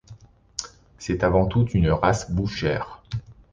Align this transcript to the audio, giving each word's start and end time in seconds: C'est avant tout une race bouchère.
C'est 0.97 1.23
avant 1.23 1.45
tout 1.45 1.67
une 1.69 1.91
race 1.91 2.31
bouchère. 2.31 3.03